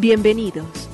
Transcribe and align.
Bienvenidos. 0.00 0.88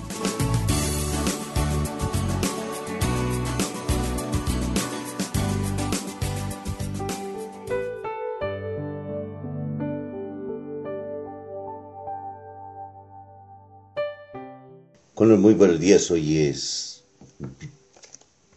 Los 15.15 15.39
muy 15.39 15.55
buenos 15.55 15.81
días, 15.81 16.11
hoy 16.11 16.39
es 16.39 17.03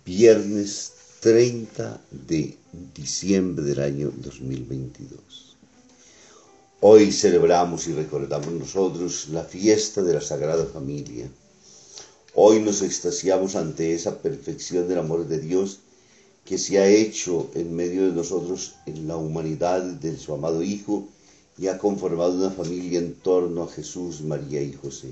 viernes 0.06 0.94
30 1.22 2.00
de 2.12 2.56
diciembre 2.94 3.66
del 3.66 3.82
año 3.82 4.14
2022. 4.16 5.57
Hoy 6.80 7.12
celebramos 7.12 7.88
y 7.88 7.94
recordamos 7.94 8.52
nosotros 8.52 9.30
la 9.30 9.44
fiesta 9.44 10.04
de 10.04 10.14
la 10.14 10.22
Sagrada 10.22 10.66
Familia. 10.66 11.30
Hoy 12.36 12.60
nos 12.60 12.82
extasiamos 12.82 13.56
ante 13.56 13.94
esa 13.94 14.20
perfección 14.20 14.88
del 14.88 15.00
amor 15.00 15.28
de 15.28 15.40
Dios 15.40 15.80
que 16.46 16.58
se 16.58 16.80
ha 16.80 16.88
hecho 16.88 17.50
en 17.56 17.76
medio 17.76 18.06
de 18.08 18.14
nosotros 18.14 18.76
en 18.86 19.08
la 19.08 19.18
humanidad 19.18 19.82
de 19.82 20.18
su 20.18 20.34
amado 20.34 20.62
Hijo 20.62 21.08
y 21.58 21.68
ha 21.68 21.78
conformado 21.78 22.34
una 22.34 22.52
familia 22.52 23.00
en 23.00 23.16
torno 23.16 23.64
a 23.64 23.68
Jesús, 23.68 24.22
María 24.22 24.62
y 24.62 24.74
José 24.74 25.10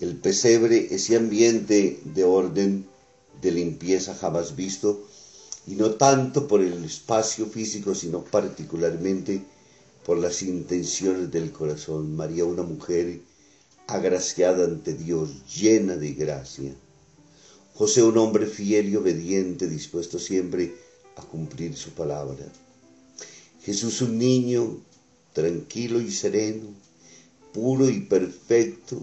el 0.00 0.16
pesebre, 0.16 0.88
ese 0.90 1.16
ambiente 1.16 2.00
de 2.04 2.24
orden, 2.24 2.86
de 3.40 3.52
limpieza 3.52 4.14
jamás 4.14 4.56
visto, 4.56 5.06
y 5.66 5.76
no 5.76 5.92
tanto 5.92 6.46
por 6.46 6.60
el 6.60 6.84
espacio 6.84 7.46
físico, 7.46 7.94
sino 7.94 8.22
particularmente 8.24 9.42
por 10.04 10.18
las 10.18 10.42
intenciones 10.42 11.30
del 11.30 11.50
corazón. 11.50 12.14
María, 12.14 12.44
una 12.44 12.62
mujer 12.62 13.20
agraciada 13.86 14.64
ante 14.64 14.94
Dios, 14.94 15.30
llena 15.46 15.96
de 15.96 16.12
gracia. 16.12 16.74
José, 17.74 18.02
un 18.02 18.18
hombre 18.18 18.46
fiel 18.46 18.88
y 18.88 18.96
obediente, 18.96 19.66
dispuesto 19.68 20.18
siempre 20.18 20.74
a 21.16 21.22
cumplir 21.22 21.76
su 21.76 21.90
palabra. 21.90 22.46
Jesús, 23.62 24.00
un 24.02 24.18
niño 24.18 24.78
tranquilo 25.32 26.00
y 26.00 26.10
sereno, 26.10 26.68
puro 27.52 27.88
y 27.88 28.00
perfecto, 28.00 29.00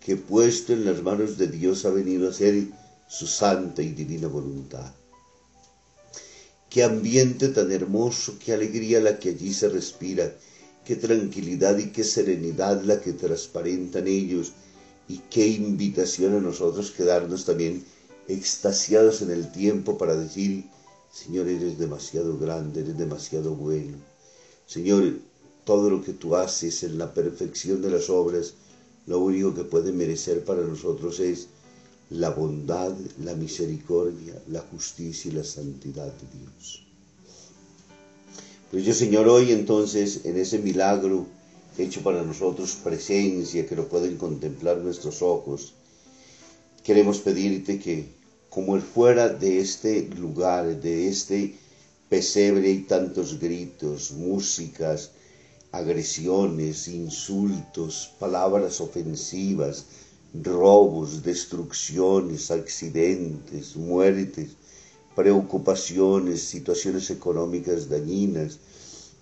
que 0.00 0.16
puesto 0.16 0.72
en 0.72 0.84
las 0.84 1.02
manos 1.02 1.36
de 1.36 1.48
Dios 1.48 1.84
ha 1.84 1.90
venido 1.90 2.28
a 2.28 2.32
ser 2.32 2.68
su 3.08 3.26
santa 3.26 3.82
y 3.82 3.90
divina 3.90 4.28
voluntad. 4.28 4.92
Qué 6.70 6.82
ambiente 6.84 7.48
tan 7.48 7.72
hermoso, 7.72 8.34
qué 8.44 8.52
alegría 8.52 9.00
la 9.00 9.18
que 9.18 9.30
allí 9.30 9.54
se 9.54 9.70
respira, 9.70 10.34
qué 10.84 10.96
tranquilidad 10.96 11.78
y 11.78 11.90
qué 11.90 12.04
serenidad 12.04 12.82
la 12.82 13.00
que 13.00 13.14
transparentan 13.14 14.06
ellos 14.06 14.52
y 15.08 15.18
qué 15.30 15.46
invitación 15.46 16.36
a 16.36 16.40
nosotros 16.40 16.90
quedarnos 16.90 17.46
también 17.46 17.84
extasiados 18.28 19.22
en 19.22 19.30
el 19.30 19.50
tiempo 19.50 19.96
para 19.96 20.14
decir, 20.14 20.64
Señor, 21.10 21.48
eres 21.48 21.78
demasiado 21.78 22.38
grande, 22.38 22.80
eres 22.80 22.98
demasiado 22.98 23.54
bueno. 23.54 23.96
Señor, 24.66 25.14
todo 25.64 25.88
lo 25.88 26.02
que 26.04 26.12
tú 26.12 26.36
haces 26.36 26.82
en 26.82 26.98
la 26.98 27.14
perfección 27.14 27.80
de 27.80 27.90
las 27.90 28.10
obras, 28.10 28.54
lo 29.06 29.20
único 29.20 29.54
que 29.54 29.64
puede 29.64 29.92
merecer 29.92 30.44
para 30.44 30.60
nosotros 30.60 31.18
es 31.20 31.48
la 32.10 32.30
bondad, 32.30 32.94
la 33.22 33.34
misericordia, 33.34 34.40
la 34.48 34.60
justicia 34.60 35.30
y 35.30 35.34
la 35.34 35.44
santidad 35.44 36.06
de 36.06 36.38
Dios. 36.38 36.84
Pues 38.70 38.84
yo, 38.84 38.94
Señor, 38.94 39.28
hoy 39.28 39.52
entonces, 39.52 40.22
en 40.24 40.38
ese 40.38 40.58
milagro 40.58 41.26
hecho 41.76 42.02
para 42.02 42.22
nosotros 42.22 42.76
presencia, 42.82 43.66
que 43.66 43.76
lo 43.76 43.88
pueden 43.88 44.16
contemplar 44.16 44.78
nuestros 44.78 45.22
ojos, 45.22 45.74
queremos 46.82 47.18
pedirte 47.18 47.78
que, 47.78 48.06
como 48.48 48.76
el 48.76 48.82
fuera 48.82 49.28
de 49.28 49.60
este 49.60 50.08
lugar, 50.16 50.80
de 50.80 51.08
este 51.08 51.54
pesebre, 52.08 52.68
hay 52.68 52.80
tantos 52.80 53.38
gritos, 53.38 54.12
músicas, 54.12 55.10
agresiones, 55.70 56.88
insultos, 56.88 58.12
palabras 58.18 58.80
ofensivas, 58.80 59.84
robos, 60.34 61.22
destrucciones, 61.22 62.50
accidentes, 62.50 63.76
muertes, 63.76 64.50
preocupaciones, 65.16 66.42
situaciones 66.42 67.10
económicas 67.10 67.88
dañinas, 67.88 68.58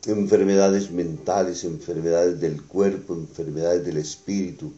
enfermedades 0.06 0.90
mentales, 0.90 1.64
enfermedades 1.64 2.40
del 2.40 2.62
cuerpo, 2.62 3.14
enfermedades 3.14 3.84
del 3.84 3.96
espíritu. 3.96 4.72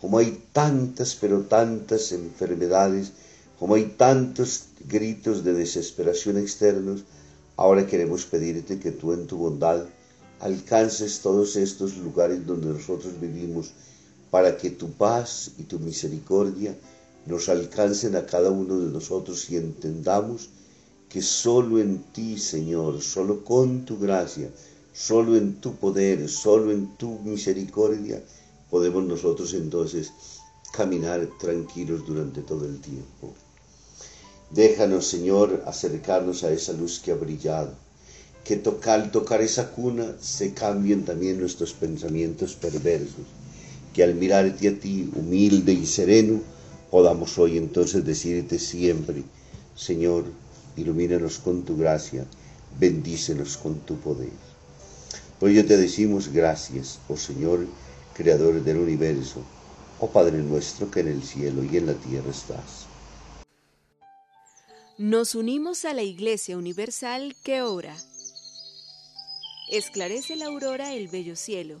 Como 0.00 0.18
hay 0.18 0.42
tantas, 0.52 1.14
pero 1.14 1.42
tantas 1.42 2.12
enfermedades, 2.12 3.12
como 3.58 3.74
hay 3.74 3.94
tantos 3.96 4.66
gritos 4.88 5.44
de 5.44 5.54
desesperación 5.54 6.38
externos, 6.38 7.04
ahora 7.56 7.86
queremos 7.86 8.24
pedirte 8.24 8.78
que 8.78 8.90
tú 8.90 9.12
en 9.12 9.26
tu 9.26 9.36
bondad 9.36 9.84
alcances 10.40 11.20
todos 11.20 11.56
estos 11.56 11.96
lugares 11.96 12.44
donde 12.46 12.66
nosotros 12.66 13.18
vivimos, 13.20 13.72
para 14.34 14.56
que 14.56 14.70
tu 14.70 14.90
paz 14.90 15.52
y 15.58 15.62
tu 15.62 15.78
misericordia 15.78 16.74
nos 17.24 17.48
alcancen 17.48 18.16
a 18.16 18.26
cada 18.26 18.50
uno 18.50 18.80
de 18.80 18.90
nosotros 18.90 19.48
y 19.48 19.54
entendamos 19.54 20.48
que 21.08 21.22
solo 21.22 21.78
en 21.78 22.02
ti, 22.12 22.36
Señor, 22.36 23.00
solo 23.00 23.44
con 23.44 23.84
tu 23.84 23.96
gracia, 23.96 24.50
solo 24.92 25.36
en 25.36 25.60
tu 25.60 25.76
poder, 25.76 26.28
solo 26.28 26.72
en 26.72 26.96
tu 26.96 27.20
misericordia, 27.20 28.24
podemos 28.72 29.04
nosotros 29.04 29.54
entonces 29.54 30.10
caminar 30.72 31.28
tranquilos 31.38 32.04
durante 32.04 32.42
todo 32.42 32.64
el 32.64 32.80
tiempo. 32.80 33.32
Déjanos, 34.50 35.06
Señor, 35.06 35.62
acercarnos 35.64 36.42
a 36.42 36.50
esa 36.50 36.72
luz 36.72 36.98
que 36.98 37.12
ha 37.12 37.14
brillado 37.14 37.72
que 38.44 38.60
al 38.90 39.10
tocar 39.10 39.40
esa 39.40 39.70
cuna 39.70 40.16
se 40.20 40.52
cambien 40.52 41.04
también 41.04 41.40
nuestros 41.40 41.72
pensamientos 41.72 42.54
perversos, 42.54 43.24
que 43.94 44.02
al 44.02 44.14
mirarte 44.14 44.68
a 44.68 44.78
ti 44.78 45.08
humilde 45.14 45.72
y 45.72 45.86
sereno, 45.86 46.42
podamos 46.90 47.38
hoy 47.38 47.56
entonces 47.56 48.04
decirte 48.04 48.58
siempre, 48.58 49.22
Señor, 49.74 50.24
ilumínanos 50.76 51.38
con 51.38 51.62
tu 51.64 51.76
gracia, 51.76 52.26
bendícenos 52.78 53.56
con 53.56 53.78
tu 53.80 53.96
poder. 53.96 54.32
Por 55.40 55.48
ello 55.48 55.64
te 55.64 55.76
decimos 55.76 56.28
gracias, 56.28 56.98
oh 57.08 57.16
Señor, 57.16 57.66
Creador 58.14 58.62
del 58.62 58.76
universo, 58.76 59.40
oh 59.98 60.08
Padre 60.08 60.38
nuestro 60.38 60.90
que 60.90 61.00
en 61.00 61.08
el 61.08 61.22
cielo 61.22 61.64
y 61.64 61.76
en 61.76 61.86
la 61.86 61.94
tierra 61.94 62.30
estás. 62.30 62.86
Nos 64.98 65.34
unimos 65.34 65.84
a 65.84 65.94
la 65.94 66.02
Iglesia 66.02 66.56
Universal 66.56 67.34
que 67.42 67.62
ora 67.62 67.96
Esclarece 69.70 70.36
la 70.36 70.46
aurora 70.46 70.92
el 70.92 71.08
bello 71.08 71.36
cielo, 71.36 71.80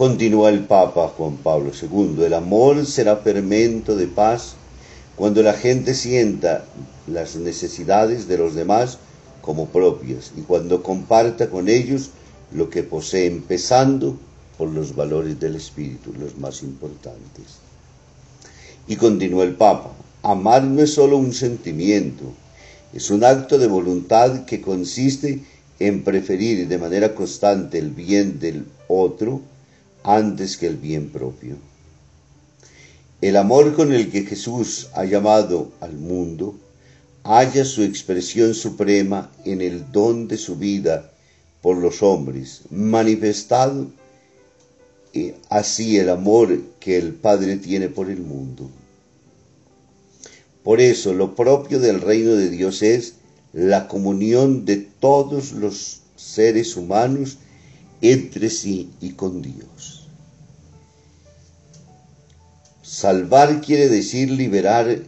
Continúa 0.00 0.48
el 0.48 0.60
Papa 0.60 1.12
Juan 1.14 1.36
Pablo 1.36 1.72
II, 1.78 2.24
el 2.24 2.32
amor 2.32 2.86
será 2.86 3.16
fermento 3.16 3.96
de 3.96 4.06
paz 4.06 4.54
cuando 5.14 5.42
la 5.42 5.52
gente 5.52 5.92
sienta 5.92 6.64
las 7.06 7.36
necesidades 7.36 8.26
de 8.26 8.38
los 8.38 8.54
demás 8.54 8.96
como 9.42 9.66
propias 9.66 10.32
y 10.38 10.40
cuando 10.40 10.82
comparta 10.82 11.50
con 11.50 11.68
ellos 11.68 12.12
lo 12.50 12.70
que 12.70 12.82
posee, 12.82 13.26
empezando 13.26 14.16
por 14.56 14.70
los 14.70 14.96
valores 14.96 15.38
del 15.38 15.56
espíritu, 15.56 16.14
los 16.18 16.38
más 16.38 16.62
importantes. 16.62 17.58
Y 18.88 18.96
continúa 18.96 19.44
el 19.44 19.54
Papa, 19.54 19.90
amar 20.22 20.62
no 20.62 20.82
es 20.82 20.94
solo 20.94 21.18
un 21.18 21.34
sentimiento, 21.34 22.24
es 22.94 23.10
un 23.10 23.22
acto 23.22 23.58
de 23.58 23.66
voluntad 23.66 24.46
que 24.46 24.62
consiste 24.62 25.40
en 25.78 26.04
preferir 26.04 26.68
de 26.68 26.78
manera 26.78 27.14
constante 27.14 27.76
el 27.76 27.90
bien 27.90 28.40
del 28.40 28.64
otro 28.88 29.42
antes 30.02 30.56
que 30.56 30.66
el 30.66 30.76
bien 30.76 31.10
propio. 31.10 31.56
El 33.20 33.36
amor 33.36 33.74
con 33.74 33.92
el 33.92 34.10
que 34.10 34.22
Jesús 34.22 34.88
ha 34.94 35.04
llamado 35.04 35.72
al 35.80 35.92
mundo 35.92 36.54
halla 37.22 37.64
su 37.64 37.82
expresión 37.82 38.54
suprema 38.54 39.30
en 39.44 39.60
el 39.60 39.92
don 39.92 40.26
de 40.28 40.38
su 40.38 40.56
vida 40.56 41.12
por 41.60 41.76
los 41.76 42.02
hombres, 42.02 42.62
manifestado 42.70 43.90
y 45.12 45.32
así 45.48 45.98
el 45.98 46.08
amor 46.08 46.60
que 46.78 46.96
el 46.96 47.14
Padre 47.14 47.56
tiene 47.56 47.88
por 47.88 48.08
el 48.10 48.20
mundo. 48.20 48.70
Por 50.62 50.80
eso 50.80 51.12
lo 51.12 51.34
propio 51.34 51.80
del 51.80 52.00
reino 52.00 52.32
de 52.32 52.48
Dios 52.48 52.82
es 52.82 53.14
la 53.52 53.88
comunión 53.88 54.64
de 54.64 54.76
todos 54.76 55.52
los 55.52 56.00
seres 56.16 56.76
humanos 56.76 57.38
entre 58.02 58.50
sí 58.50 58.90
y 59.00 59.10
con 59.10 59.42
Dios. 59.42 60.08
Salvar 62.82 63.60
quiere 63.60 63.88
decir 63.88 64.30
liberar 64.30 65.02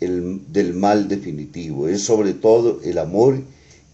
del 0.00 0.74
mal 0.74 1.08
definitivo. 1.08 1.88
Es 1.88 2.02
sobre 2.02 2.32
todo 2.32 2.80
el 2.82 2.98
amor 2.98 3.42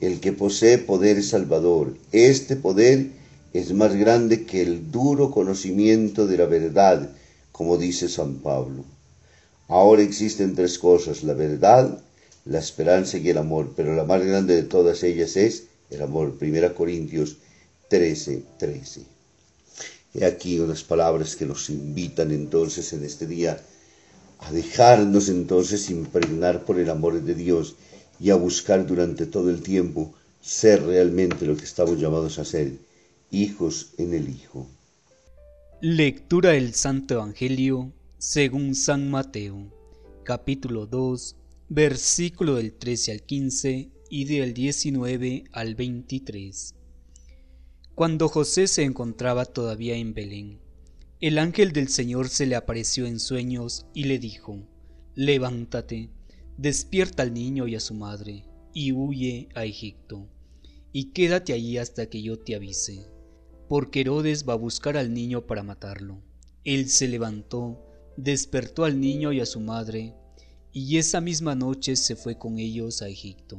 el 0.01 0.21
que 0.21 0.33
posee 0.33 0.79
poder 0.79 1.23
salvador. 1.23 1.97
Este 2.13 2.57
poder 2.57 3.09
es 3.53 3.73
más 3.73 3.95
grande 3.97 4.45
que 4.45 4.63
el 4.63 4.91
duro 4.91 5.31
conocimiento 5.31 6.27
de 6.27 6.37
la 6.37 6.47
verdad, 6.47 7.11
como 7.53 7.79
dice 7.79 8.09
San 8.09 8.37
Pablo. 8.37 8.85
Ahora 9.69 10.03
existen 10.03 10.55
tres 10.55 10.79
cosas, 10.79 11.25
la 11.25 11.35
verdad, 11.35 11.99
la 12.45 12.59
esperanza 12.59 13.19
y 13.19 13.29
el 13.29 13.39
amor, 13.39 13.73
pero 13.75 13.95
la 13.97 14.05
más 14.05 14.25
grande 14.25 14.55
de 14.55 14.63
todas 14.63 15.03
ellas 15.03 15.37
es 15.37 15.65
el 15.91 16.03
amor. 16.03 16.39
Primera 16.39 16.75
Corintios 16.75 17.39
13, 17.89 18.43
13. 18.59 19.03
He 20.15 20.25
aquí 20.25 20.59
unas 20.59 20.83
palabras 20.83 21.37
que 21.37 21.47
nos 21.47 21.71
invitan 21.71 22.31
entonces 22.33 22.93
en 22.93 23.05
este 23.05 23.27
día 23.27 23.61
a 24.39 24.53
dejarnos 24.53 25.29
entonces 25.29 25.91
impregnar 25.91 26.65
por 26.65 26.79
el 26.79 26.91
amor 26.91 27.23
de 27.23 27.35
Dios 27.35 27.77
y 28.19 28.31
a 28.31 28.35
buscar 28.35 28.87
durante 28.87 29.27
todo 29.27 29.51
el 29.51 29.63
tiempo 29.63 30.15
ser 30.41 30.85
realmente 30.85 31.45
lo 31.45 31.57
que 31.57 31.65
estamos 31.65 32.01
llamados 32.01 32.39
a 32.39 32.45
ser, 32.45 32.73
hijos 33.31 33.91
en 33.99 34.15
el 34.15 34.29
Hijo. 34.29 34.67
Lectura 35.81 36.51
del 36.53 36.75
Santo 36.75 37.15
Evangelio 37.15 37.93
según 38.19 38.75
San 38.75 39.11
Mateo, 39.11 39.71
capítulo 40.25 40.87
2, 40.87 41.37
versículo 41.69 42.57
del 42.57 42.73
13 42.73 43.13
al 43.13 43.23
15 43.23 43.91
y 44.09 44.25
del 44.25 44.55
19 44.55 45.45
al 45.53 45.75
23. 45.75 46.75
Cuando 47.97 48.29
José 48.29 48.67
se 48.67 48.83
encontraba 48.83 49.47
todavía 49.47 49.97
en 49.97 50.13
Belén, 50.13 50.61
el 51.23 51.39
ángel 51.39 51.73
del 51.73 51.89
Señor 51.89 52.29
se 52.29 52.45
le 52.45 52.55
apareció 52.55 53.07
en 53.07 53.19
sueños 53.19 53.87
y 53.95 54.05
le 54.05 54.19
dijo, 54.19 54.59
Levántate, 55.15 56.11
despierta 56.59 57.23
al 57.23 57.33
niño 57.33 57.67
y 57.67 57.75
a 57.75 57.81
su 57.81 57.95
madre, 57.95 58.45
y 58.75 58.93
huye 58.93 59.49
a 59.55 59.65
Egipto, 59.65 60.29
y 60.93 61.13
quédate 61.13 61.55
allí 61.55 61.79
hasta 61.79 62.11
que 62.11 62.21
yo 62.21 62.39
te 62.39 62.55
avise, 62.55 63.07
porque 63.67 64.03
Herodes 64.03 64.47
va 64.47 64.53
a 64.53 64.57
buscar 64.57 64.99
al 64.99 65.15
niño 65.15 65.47
para 65.47 65.63
matarlo. 65.63 66.21
Él 66.65 66.91
se 66.91 67.09
levantó, 67.09 67.83
despertó 68.19 68.85
al 68.85 69.01
niño 69.01 69.33
y 69.33 69.41
a 69.41 69.47
su 69.47 69.61
madre, 69.61 70.13
y 70.71 70.99
esa 70.99 71.23
misma 71.23 71.55
noche 71.55 71.97
se 71.97 72.15
fue 72.15 72.37
con 72.37 72.59
ellos 72.59 73.01
a 73.01 73.09
Egipto, 73.09 73.59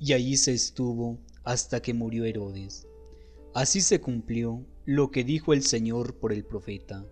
y 0.00 0.14
allí 0.14 0.36
se 0.36 0.52
estuvo 0.52 1.20
hasta 1.44 1.80
que 1.80 1.94
murió 1.94 2.24
Herodes 2.24 2.88
Así 3.54 3.82
se 3.82 4.00
cumplió 4.00 4.64
lo 4.86 5.10
que 5.10 5.24
dijo 5.24 5.52
el 5.52 5.62
Señor 5.62 6.18
por 6.18 6.32
el 6.32 6.44
profeta. 6.44 7.04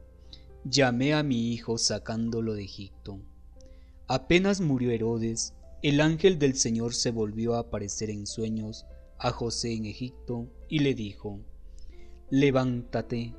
Llamé 0.65 1.13
a 1.13 1.23
mi 1.23 1.53
hijo 1.53 1.77
sacándolo 1.77 2.55
de 2.55 2.65
Egipto. 2.65 3.21
Apenas 4.09 4.63
murió 4.63 4.91
Herodes, 4.91 5.55
el 5.83 6.01
ángel 6.01 6.39
del 6.39 6.57
Señor 6.57 6.95
se 6.95 7.11
volvió 7.11 7.55
a 7.55 7.61
aparecer 7.61 8.09
en 8.09 8.27
sueños 8.27 8.87
a 9.19 9.33
José 9.33 9.75
en 9.75 9.85
Egipto 9.85 10.49
y 10.69 10.79
le 10.79 10.95
dijo, 10.95 11.41
Levántate 12.31 13.35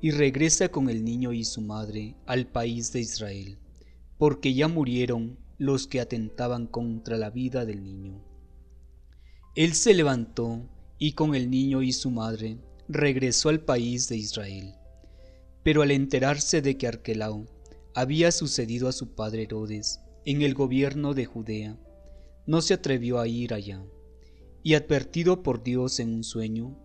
y 0.00 0.10
regresa 0.10 0.70
con 0.70 0.88
el 0.88 1.04
niño 1.04 1.32
y 1.32 1.44
su 1.44 1.60
madre 1.60 2.16
al 2.24 2.46
país 2.46 2.90
de 2.92 3.00
Israel, 3.00 3.58
porque 4.18 4.54
ya 4.54 4.66
murieron 4.66 5.38
los 5.58 5.86
que 5.86 6.00
atentaban 6.00 6.66
contra 6.66 7.18
la 7.18 7.28
vida 7.28 7.66
del 7.66 7.82
niño. 7.82 8.22
Él 9.54 9.74
se 9.74 9.94
levantó 9.94 10.68
y 10.98 11.12
con 11.12 11.34
el 11.34 11.50
niño 11.50 11.82
y 11.82 11.92
su 11.92 12.10
madre 12.10 12.58
regresó 12.88 13.48
al 13.48 13.60
país 13.60 14.08
de 14.08 14.16
Israel. 14.16 14.74
Pero 15.62 15.82
al 15.82 15.90
enterarse 15.90 16.62
de 16.62 16.76
que 16.76 16.86
Arquelao 16.86 17.46
había 17.94 18.30
sucedido 18.30 18.88
a 18.88 18.92
su 18.92 19.14
padre 19.14 19.44
Herodes 19.44 20.00
en 20.24 20.42
el 20.42 20.54
gobierno 20.54 21.14
de 21.14 21.24
Judea, 21.24 21.78
no 22.46 22.60
se 22.60 22.74
atrevió 22.74 23.18
a 23.18 23.26
ir 23.26 23.52
allá, 23.54 23.84
y 24.62 24.74
advertido 24.74 25.42
por 25.42 25.62
Dios 25.62 26.00
en 26.00 26.14
un 26.14 26.24
sueño, 26.24 26.76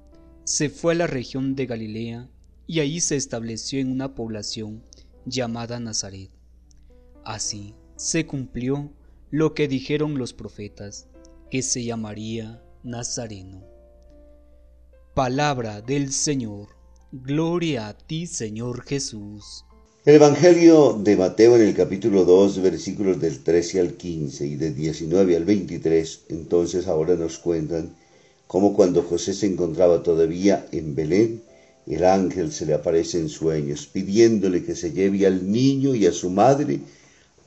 se 0.43 0.69
fue 0.69 0.93
a 0.93 0.97
la 0.97 1.07
región 1.07 1.55
de 1.55 1.65
Galilea 1.65 2.29
y 2.67 2.79
allí 2.79 3.00
se 3.00 3.15
estableció 3.15 3.79
en 3.79 3.91
una 3.91 4.15
población 4.15 4.83
llamada 5.25 5.79
Nazaret. 5.79 6.31
Así 7.24 7.75
se 7.95 8.25
cumplió 8.25 8.91
lo 9.29 9.53
que 9.53 9.67
dijeron 9.67 10.17
los 10.17 10.33
profetas, 10.33 11.07
que 11.50 11.62
se 11.62 11.83
llamaría 11.83 12.63
Nazareno. 12.83 13.70
Palabra 15.13 15.81
del 15.81 16.13
Señor. 16.13 16.69
Gloria 17.11 17.89
a 17.89 17.97
ti, 17.97 18.27
Señor 18.27 18.83
Jesús. 18.83 19.65
El 20.05 20.15
Evangelio 20.15 20.93
de 20.93 21.17
Mateo 21.17 21.57
en 21.57 21.63
el 21.63 21.75
capítulo 21.75 22.23
2, 22.23 22.61
versículos 22.61 23.19
del 23.19 23.43
13 23.43 23.81
al 23.81 23.93
15 23.95 24.47
y 24.47 24.55
del 24.55 24.73
19 24.73 25.35
al 25.35 25.43
23, 25.43 26.21
entonces 26.29 26.87
ahora 26.87 27.15
nos 27.15 27.39
cuentan 27.39 27.93
cómo 28.47 28.73
cuando 28.73 29.03
José 29.03 29.33
se 29.33 29.47
encontraba 29.47 30.01
todavía 30.01 30.65
en 30.71 30.95
Belén, 30.95 31.43
el 31.87 32.05
ángel 32.05 32.53
se 32.53 32.65
le 32.65 32.73
aparece 32.73 33.19
en 33.19 33.27
sueños 33.27 33.87
pidiéndole 33.87 34.63
que 34.63 34.75
se 34.75 34.93
lleve 34.93 35.27
al 35.27 35.51
niño 35.51 35.93
y 35.93 36.05
a 36.05 36.13
su 36.13 36.29
madre 36.29 36.79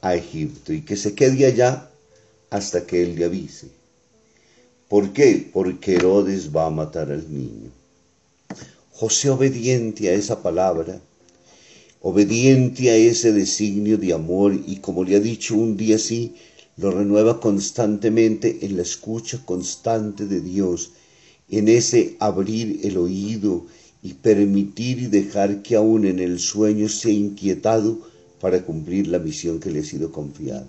a 0.02 0.14
Egipto 0.14 0.74
y 0.74 0.82
que 0.82 0.98
se 0.98 1.14
quede 1.14 1.46
allá 1.46 1.88
hasta 2.50 2.84
que 2.84 3.04
él 3.04 3.16
le 3.16 3.24
avise. 3.24 3.68
¿Por 4.94 5.12
qué? 5.12 5.50
Porque 5.52 5.96
Herodes 5.96 6.54
va 6.54 6.66
a 6.66 6.70
matar 6.70 7.10
al 7.10 7.24
niño. 7.28 7.68
José 8.92 9.28
obediente 9.28 10.08
a 10.08 10.12
esa 10.12 10.40
palabra, 10.40 11.00
obediente 12.00 12.90
a 12.90 12.94
ese 12.94 13.32
designio 13.32 13.98
de 13.98 14.12
amor 14.12 14.54
y 14.54 14.76
como 14.76 15.02
le 15.02 15.16
ha 15.16 15.18
dicho 15.18 15.56
un 15.56 15.76
día 15.76 15.96
así, 15.96 16.36
lo 16.76 16.92
renueva 16.92 17.40
constantemente 17.40 18.58
en 18.62 18.76
la 18.76 18.82
escucha 18.82 19.44
constante 19.44 20.26
de 20.26 20.40
Dios, 20.40 20.92
en 21.48 21.66
ese 21.66 22.14
abrir 22.20 22.78
el 22.84 22.96
oído 22.96 23.66
y 24.00 24.14
permitir 24.14 25.00
y 25.00 25.06
dejar 25.08 25.62
que 25.62 25.74
aún 25.74 26.06
en 26.06 26.20
el 26.20 26.38
sueño 26.38 26.88
sea 26.88 27.12
inquietado 27.12 27.98
para 28.40 28.62
cumplir 28.62 29.08
la 29.08 29.18
misión 29.18 29.58
que 29.58 29.72
le 29.72 29.80
ha 29.80 29.84
sido 29.84 30.12
confiada. 30.12 30.68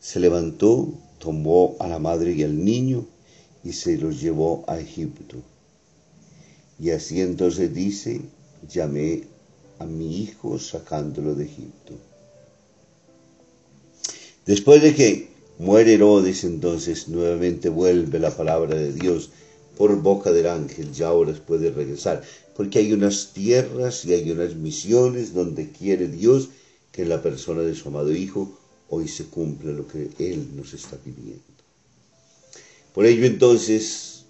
Se 0.00 0.18
levantó, 0.20 0.94
tomó 1.22 1.76
a 1.78 1.86
la 1.86 2.00
madre 2.00 2.32
y 2.32 2.42
al 2.42 2.64
niño 2.64 3.06
y 3.62 3.72
se 3.72 3.96
los 3.96 4.20
llevó 4.20 4.64
a 4.66 4.80
Egipto. 4.80 5.36
Y 6.80 6.90
así 6.90 7.20
entonces 7.20 7.72
dice, 7.72 8.20
llamé 8.68 9.22
a 9.78 9.86
mi 9.86 10.20
hijo 10.20 10.58
sacándolo 10.58 11.36
de 11.36 11.44
Egipto. 11.44 11.94
Después 14.46 14.82
de 14.82 14.94
que 14.96 15.28
muere 15.60 15.94
Herodes, 15.94 16.42
entonces 16.42 17.06
nuevamente 17.06 17.68
vuelve 17.68 18.18
la 18.18 18.36
palabra 18.36 18.74
de 18.74 18.92
Dios 18.92 19.30
por 19.78 19.94
boca 20.02 20.32
del 20.32 20.48
ángel, 20.48 20.92
ya 20.92 21.06
ahora 21.06 21.32
puede 21.46 21.70
regresar, 21.70 22.22
porque 22.56 22.80
hay 22.80 22.92
unas 22.92 23.32
tierras 23.32 24.04
y 24.04 24.12
hay 24.12 24.28
unas 24.32 24.56
misiones 24.56 25.32
donde 25.32 25.70
quiere 25.70 26.08
Dios 26.08 26.48
que 26.90 27.04
la 27.04 27.22
persona 27.22 27.62
de 27.62 27.76
su 27.76 27.88
amado 27.88 28.12
Hijo 28.12 28.58
hoy 28.94 29.08
se 29.08 29.24
cumpla 29.24 29.72
lo 29.72 29.88
que 29.88 30.10
Él 30.18 30.50
nos 30.54 30.74
está 30.74 30.98
pidiendo. 30.98 31.40
Por 32.94 33.06
ello 33.06 33.24
entonces 33.24 34.24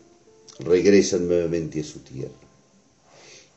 regresan 0.60 1.26
nuevamente 1.26 1.80
a 1.80 1.84
su 1.84 1.98
tierra. 1.98 2.30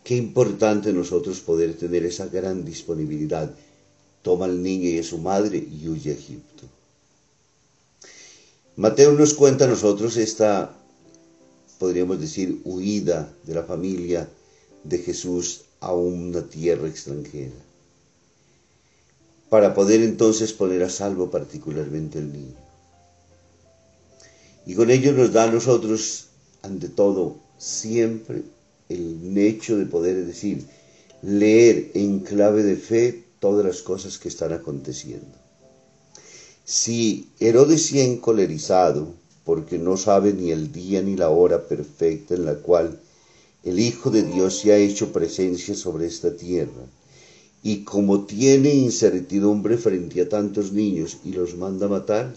Qué 0.04 0.16
importante 0.16 0.92
nosotros 0.94 1.42
poder 1.42 1.76
tener 1.76 2.06
esa 2.06 2.26
gran 2.26 2.66
disponibilidad. 2.66 3.54
Toma 4.24 4.46
al 4.46 4.64
niño 4.64 4.90
y 4.90 4.98
a 4.98 5.04
su 5.04 5.20
madre 5.20 5.58
y 5.58 5.88
huye 5.88 6.10
a 6.10 6.16
Egipto. 6.16 6.64
Mateo 8.76 9.12
nos 9.12 9.36
cuenta 9.36 9.66
a 9.66 9.68
nosotros 9.68 10.18
esta, 10.18 10.76
podríamos 11.78 12.20
decir, 12.20 12.62
huida 12.64 13.32
de 13.44 13.54
la 13.54 13.64
familia 13.64 14.28
de 14.84 14.98
Jesús 14.98 15.62
a 15.80 15.94
una 15.94 16.42
tierra 16.42 16.88
extranjera, 16.88 17.54
para 19.56 19.74
poder 19.74 20.02
entonces 20.02 20.52
poner 20.52 20.84
a 20.84 20.90
salvo 20.90 21.32
particularmente 21.32 22.20
el 22.20 22.34
niño. 22.34 22.58
Y 24.66 24.76
con 24.76 24.92
ello 24.92 25.14
nos 25.14 25.32
da 25.32 25.46
a 25.46 25.50
nosotros, 25.50 26.26
ante 26.62 26.90
todo, 26.90 27.38
siempre 27.58 28.44
el 28.90 29.38
hecho 29.38 29.78
de 29.78 29.86
poder 29.86 30.26
decir, 30.26 30.66
leer 31.22 31.92
en 31.94 32.20
clave 32.20 32.64
de 32.64 32.76
fe 32.76 33.24
todas 33.40 33.66
las 33.66 33.82
cosas 33.82 34.18
que 34.18 34.28
están 34.28 34.52
aconteciendo. 34.52 35.38
Si 36.66 37.30
Herodes 37.40 37.94
ha 37.94 38.02
encolerizado 38.02 39.14
porque 39.46 39.78
no 39.78 39.96
sabe 39.96 40.34
ni 40.34 40.52
el 40.52 40.74
día 40.74 41.02
ni 41.02 41.16
la 41.16 41.30
hora 41.30 41.66
perfecta 41.66 42.34
en 42.36 42.44
la 42.44 42.56
cual 42.56 43.00
el 43.64 43.80
Hijo 43.80 44.12
de 44.12 44.24
Dios 44.24 44.60
se 44.60 44.74
ha 44.74 44.78
hecho 44.78 45.14
presencia 45.14 45.76
sobre 45.76 46.08
esta 46.08 46.36
tierra, 46.36 46.90
y 47.66 47.84
como 47.84 48.26
tiene 48.28 48.76
incertidumbre 48.76 49.80
frente 49.80 50.22
a 50.22 50.30
tantos 50.30 50.72
niños 50.72 51.18
y 51.26 51.32
los 51.32 51.56
manda 51.56 51.88
matar, 51.88 52.32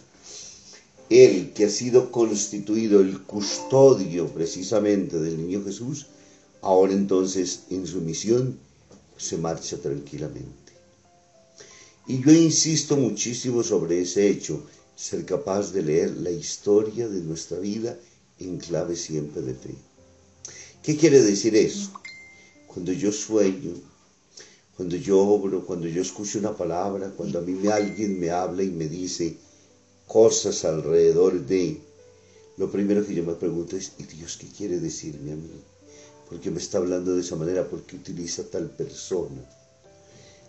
él 1.10 1.52
que 1.54 1.66
ha 1.66 1.68
sido 1.68 2.10
constituido 2.10 3.02
el 3.02 3.20
custodio 3.24 4.28
precisamente 4.28 5.18
del 5.18 5.36
niño 5.36 5.62
Jesús, 5.62 6.06
ahora 6.62 6.94
entonces 6.94 7.64
en 7.68 7.86
su 7.86 8.00
misión 8.00 8.58
se 9.18 9.36
marcha 9.36 9.76
tranquilamente. 9.76 10.72
Y 12.06 12.22
yo 12.22 12.32
insisto 12.32 12.96
muchísimo 12.96 13.62
sobre 13.62 14.00
ese 14.00 14.30
hecho, 14.30 14.62
ser 14.96 15.26
capaz 15.26 15.74
de 15.74 15.82
leer 15.82 16.16
la 16.16 16.30
historia 16.30 17.06
de 17.06 17.20
nuestra 17.20 17.58
vida 17.58 17.98
en 18.38 18.56
clave 18.56 18.96
siempre 18.96 19.42
de 19.42 19.52
fe. 19.52 19.74
¿Qué 20.82 20.96
quiere 20.96 21.20
decir 21.20 21.54
eso? 21.54 21.90
Cuando 22.66 22.92
yo 22.92 23.12
sueño, 23.12 23.74
cuando 24.78 24.94
yo 24.94 25.18
obro, 25.18 25.66
cuando 25.66 25.88
yo 25.88 26.00
escucho 26.00 26.38
una 26.38 26.56
palabra, 26.56 27.10
cuando 27.16 27.40
a 27.40 27.42
mí 27.42 27.66
alguien 27.66 28.20
me 28.20 28.30
habla 28.30 28.62
y 28.62 28.70
me 28.70 28.86
dice 28.86 29.36
cosas 30.06 30.64
alrededor 30.64 31.44
de, 31.44 31.80
lo 32.56 32.70
primero 32.70 33.04
que 33.04 33.12
yo 33.12 33.24
me 33.24 33.34
pregunto 33.34 33.76
es, 33.76 33.94
¿y 33.98 34.04
Dios 34.04 34.36
qué 34.36 34.46
quiere 34.46 34.78
decirme 34.78 35.32
a 35.32 35.34
mí? 35.34 35.50
¿Por 36.28 36.38
qué 36.38 36.52
me 36.52 36.60
está 36.60 36.78
hablando 36.78 37.16
de 37.16 37.22
esa 37.22 37.34
manera? 37.34 37.68
¿Por 37.68 37.82
qué 37.82 37.96
utiliza 37.96 38.44
tal 38.44 38.70
persona? 38.70 39.42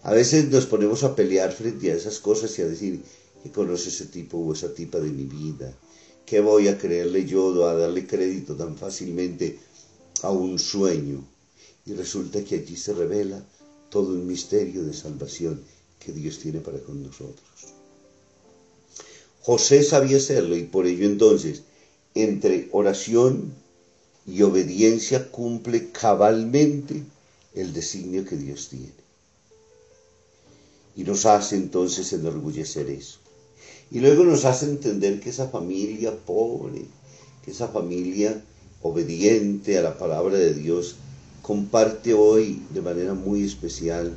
A 0.03 0.13
veces 0.13 0.47
nos 0.51 0.67
ponemos 0.67 1.03
a 1.03 1.15
pelear 1.15 1.51
frente 1.51 1.91
a 1.91 1.95
esas 1.95 2.19
cosas 2.19 2.57
y 2.59 2.61
a 2.61 2.67
decir, 2.67 3.01
que 3.41 3.49
conoce 3.49 3.89
ese 3.89 4.05
tipo 4.05 4.37
o 4.37 4.53
esa 4.53 4.75
tipa 4.75 4.99
de 4.99 5.09
mi 5.09 5.23
vida? 5.23 5.73
¿Qué 6.27 6.39
voy 6.39 6.67
a 6.67 6.77
creerle 6.77 7.25
yo 7.25 7.67
a 7.67 7.73
darle 7.73 8.05
crédito 8.05 8.55
tan 8.55 8.77
fácilmente 8.77 9.57
a 10.21 10.29
un 10.29 10.59
sueño? 10.59 11.25
Y 11.87 11.93
resulta 11.93 12.43
que 12.43 12.57
allí 12.57 12.77
se 12.77 12.93
revela 12.93 13.43
todo 13.89 14.13
un 14.13 14.27
misterio 14.27 14.83
de 14.83 14.93
salvación 14.93 15.63
que 15.99 16.11
Dios 16.11 16.39
tiene 16.39 16.59
para 16.59 16.79
con 16.79 17.03
nosotros. 17.03 17.43
José 19.41 19.83
sabía 19.83 20.17
hacerlo 20.17 20.55
y 20.55 20.63
por 20.63 20.85
ello 20.85 21.05
entonces, 21.05 21.63
entre 22.13 22.69
oración 22.71 23.53
y 24.27 24.41
obediencia 24.41 25.31
cumple 25.31 25.91
cabalmente 25.91 27.03
el 27.55 27.73
designio 27.73 28.25
que 28.25 28.37
Dios 28.37 28.69
tiene 28.69 28.99
y 30.99 31.03
nos 31.05 31.25
hace 31.25 31.55
entonces 31.55 32.11
enorgullecer 32.11 32.89
eso. 32.89 33.19
Y 33.89 34.01
luego 34.01 34.25
nos 34.25 34.43
hace 34.43 34.65
entender 34.65 35.21
que 35.21 35.29
esa 35.29 35.47
familia 35.47 36.13
pobre, 36.13 36.83
que 37.43 37.51
esa 37.51 37.69
familia 37.69 38.43
obediente 38.81 39.77
a 39.77 39.81
la 39.81 39.97
palabra 39.97 40.37
de 40.37 40.53
Dios, 40.53 40.95
comparte 41.41 42.13
hoy 42.13 42.61
de 42.73 42.81
manera 42.81 43.13
muy 43.13 43.43
especial 43.43 44.13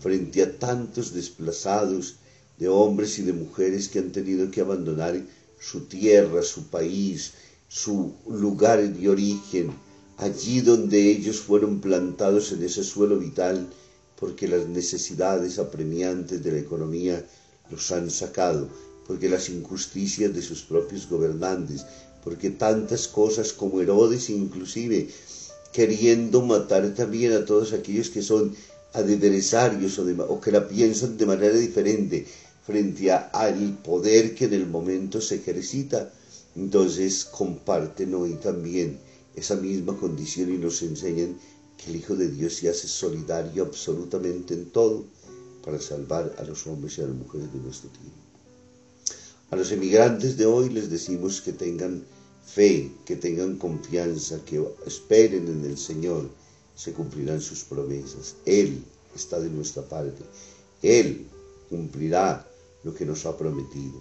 frente 0.00 0.42
a 0.42 0.58
tantos 0.58 1.12
desplazados 1.12 2.16
de 2.58 2.68
hombres 2.68 3.18
y 3.18 3.22
de 3.22 3.32
mujeres 3.32 3.88
que 3.88 3.98
han 3.98 4.12
tenido 4.12 4.50
que 4.50 4.60
abandonar 4.60 5.20
su 5.58 5.80
tierra, 5.86 6.42
su 6.42 6.64
país, 6.64 7.32
su 7.68 8.14
lugar 8.28 8.82
de 8.92 9.08
origen, 9.08 9.72
allí 10.16 10.60
donde 10.60 11.10
ellos 11.10 11.40
fueron 11.40 11.80
plantados 11.80 12.52
en 12.52 12.62
ese 12.62 12.82
suelo 12.82 13.18
vital 13.18 13.68
porque 14.18 14.46
las 14.48 14.66
necesidades 14.66 15.58
apremiantes 15.58 16.42
de 16.44 16.52
la 16.52 16.58
economía 16.58 17.24
los 17.70 17.90
han 17.90 18.10
sacado, 18.10 18.68
porque 19.06 19.30
las 19.30 19.48
injusticias 19.48 20.34
de 20.34 20.42
sus 20.42 20.62
propios 20.62 21.08
gobernantes, 21.08 21.86
porque 22.22 22.50
tantas 22.50 23.08
cosas 23.08 23.52
como 23.54 23.80
Herodes 23.80 24.28
inclusive, 24.28 25.08
queriendo 25.72 26.42
matar 26.42 26.94
también 26.94 27.32
a 27.32 27.44
todos 27.44 27.72
aquellos 27.72 28.10
que 28.10 28.22
son 28.22 28.54
adversarios 28.92 29.98
o, 29.98 30.40
que 30.40 30.50
la 30.50 30.66
piensan 30.66 31.16
de 31.16 31.26
manera 31.26 31.54
diferente 31.54 32.26
frente 32.66 33.10
al 33.12 33.78
poder 33.82 34.34
que 34.34 34.46
en 34.46 34.54
el 34.54 34.66
momento 34.66 35.20
se 35.20 35.36
ejercita, 35.36 36.12
entonces 36.56 37.24
comparten 37.24 38.14
hoy 38.14 38.34
también 38.34 38.98
esa 39.34 39.56
misma 39.56 39.96
condición 39.96 40.52
y 40.52 40.58
nos 40.58 40.82
enseñan 40.82 41.38
que 41.76 41.90
el 41.90 41.96
Hijo 41.96 42.14
de 42.14 42.28
Dios 42.28 42.54
se 42.54 42.68
hace 42.68 42.88
solidario 42.88 43.64
absolutamente 43.64 44.54
en 44.54 44.70
todo 44.70 45.04
para 45.64 45.80
salvar 45.80 46.34
a 46.38 46.44
los 46.44 46.66
hombres 46.66 46.98
y 46.98 47.02
a 47.02 47.06
las 47.06 47.14
mujeres 47.14 47.52
de 47.52 47.58
nuestro 47.60 47.90
tiempo. 47.90 48.16
A 49.50 49.56
los 49.56 49.72
emigrantes 49.72 50.36
de 50.36 50.46
hoy 50.46 50.68
les 50.68 50.90
decimos 50.90 51.40
que 51.40 51.52
tengan 51.52 52.04
fe, 52.54 52.90
que 53.04 53.16
tengan 53.16 53.56
confianza, 53.56 54.44
que 54.44 54.62
esperen 54.86 55.46
en 55.48 55.64
el 55.64 55.78
Señor, 55.78 56.28
se 56.74 56.92
cumplirán 56.92 57.40
sus 57.40 57.64
promesas. 57.64 58.36
Él 58.44 58.82
está 59.14 59.38
de 59.38 59.50
nuestra 59.50 59.82
parte. 59.82 60.22
Él 60.82 61.26
cumplirá 61.68 62.46
lo 62.82 62.94
que 62.94 63.06
nos 63.06 63.26
ha 63.26 63.36
prometido. 63.36 64.00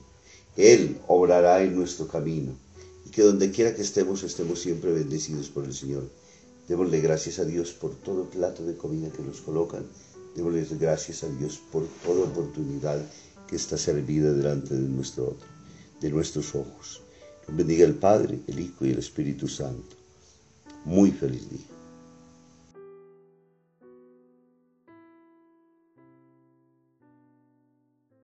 Él 0.56 0.98
obrará 1.08 1.62
en 1.62 1.76
nuestro 1.76 2.08
camino. 2.08 2.54
Y 3.06 3.12
que 3.12 3.22
donde 3.22 3.52
quiera 3.52 3.76
que 3.76 3.82
estemos, 3.82 4.24
estemos 4.24 4.60
siempre 4.60 4.92
bendecidos 4.92 5.50
por 5.50 5.66
el 5.66 5.74
Señor. 5.74 6.10
Démosle 6.68 7.02
gracias 7.02 7.40
a 7.40 7.46
Dios 7.46 7.72
por 7.72 7.96
todo 7.96 8.30
plato 8.30 8.64
de 8.66 8.78
comida 8.78 9.12
que 9.12 9.24
nos 9.24 9.42
colocan. 9.42 9.86
Démosle 10.36 10.66
gracias 10.80 11.24
a 11.24 11.30
Dios 11.30 11.60
por 11.72 11.86
toda 12.06 12.24
oportunidad 12.24 13.00
que 13.48 13.56
está 13.56 13.78
servida 13.78 14.32
delante 14.32 14.74
de, 14.76 14.88
nuestro, 14.88 15.36
de 16.02 16.10
nuestros 16.10 16.56
ojos. 16.56 17.02
Bendiga 17.52 17.86
el 17.86 17.96
Padre, 17.96 18.40
el 18.48 18.60
Hijo 18.60 18.86
y 18.86 18.92
el 18.92 19.00
Espíritu 19.00 19.48
Santo. 19.48 19.96
Muy 20.86 21.12
feliz 21.12 21.50
día. 21.50 21.79